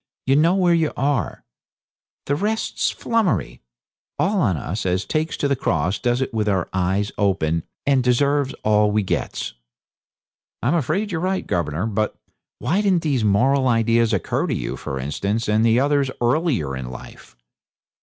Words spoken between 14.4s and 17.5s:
to you, for instance, and others earlier in life?'